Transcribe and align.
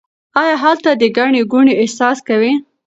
آیا 0.41 0.55
هلته 0.63 0.89
د 1.01 1.03
ګڼې 1.17 1.41
ګوڼې 1.51 1.73
احساس 1.81 2.17
کوئ؟ 2.27 2.51